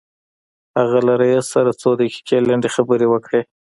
هغه 0.79 0.99
له 1.07 1.13
رئيس 1.21 1.45
سره 1.55 1.71
څو 1.81 1.89
دقيقې 1.99 2.37
لنډې 2.49 2.69
خبرې 2.75 3.07
وکړې. 3.09 3.41